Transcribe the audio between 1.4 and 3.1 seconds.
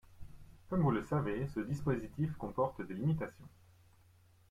ce dispositif comporte des